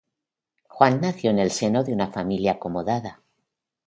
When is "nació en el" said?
0.99-1.51